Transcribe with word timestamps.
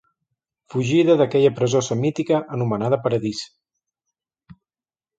Fugida 0.75 1.17
d'aquella 1.19 1.51
presó 1.59 1.83
semítica 1.89 2.41
anomenada 2.59 3.03
paradís. 3.07 3.45